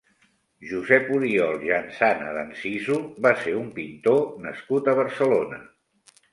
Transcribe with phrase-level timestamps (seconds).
[0.69, 5.65] Josep Oriol Jansana d'Anzizu va ser un pintor nascut a Barcelona.